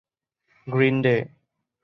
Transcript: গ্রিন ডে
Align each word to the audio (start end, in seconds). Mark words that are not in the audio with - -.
গ্রিন 0.67 0.95
ডে 1.03 1.15